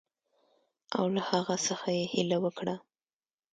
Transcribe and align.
او 0.97 1.05
له 1.15 1.21
هغه 1.29 1.55
څخه 1.67 1.87
یې 1.97 2.05
هیله 2.13 2.37
وکړه. 2.41 2.75